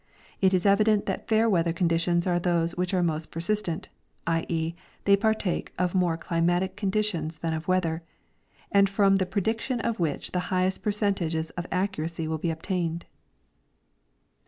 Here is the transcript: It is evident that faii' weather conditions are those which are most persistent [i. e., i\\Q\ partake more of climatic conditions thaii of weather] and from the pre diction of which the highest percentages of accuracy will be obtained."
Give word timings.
It 0.41 0.51
is 0.55 0.65
evident 0.65 1.05
that 1.05 1.27
faii' 1.27 1.47
weather 1.51 1.71
conditions 1.73 2.25
are 2.25 2.39
those 2.39 2.75
which 2.75 2.91
are 2.91 3.03
most 3.03 3.29
persistent 3.29 3.87
[i. 4.25 4.47
e., 4.49 4.73
i\\Q\ 5.05 5.17
partake 5.17 5.71
more 5.93 6.15
of 6.15 6.19
climatic 6.21 6.75
conditions 6.75 7.37
thaii 7.37 7.55
of 7.55 7.67
weather] 7.67 8.01
and 8.71 8.89
from 8.89 9.17
the 9.17 9.27
pre 9.27 9.43
diction 9.43 9.79
of 9.79 9.99
which 9.99 10.31
the 10.31 10.39
highest 10.49 10.81
percentages 10.81 11.51
of 11.51 11.67
accuracy 11.71 12.27
will 12.27 12.39
be 12.39 12.49
obtained." 12.49 13.05